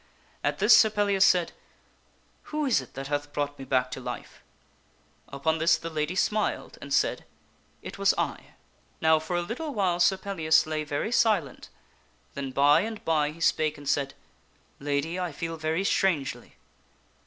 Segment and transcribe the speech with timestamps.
[0.43, 1.51] At this Sir Pellias said,"
[2.45, 4.41] Who is it that hath brought me back to life?"
[5.29, 7.23] Upon this the lady smiled and said,"
[7.83, 8.55] It was I."
[8.99, 11.69] Now for a little while Sir Pellias lay very silent,
[12.33, 14.15] then by and by he spake and said,"
[14.79, 16.55] Lady, I feel very strangely."